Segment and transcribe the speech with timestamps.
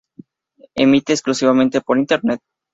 [0.73, 2.39] Emite exclusivamente por internet.